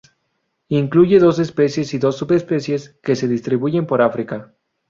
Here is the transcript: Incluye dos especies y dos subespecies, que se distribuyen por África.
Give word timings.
Incluye 0.69 1.19
dos 1.19 1.37
especies 1.37 1.93
y 1.93 1.99
dos 1.99 2.17
subespecies, 2.17 2.97
que 3.03 3.15
se 3.15 3.27
distribuyen 3.27 3.85
por 3.85 4.01
África. 4.01 4.51